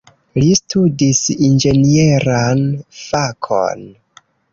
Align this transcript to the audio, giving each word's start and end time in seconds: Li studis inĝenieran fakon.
Li 0.43 0.53
studis 0.59 1.19
inĝenieran 1.47 2.63
fakon. 3.01 3.85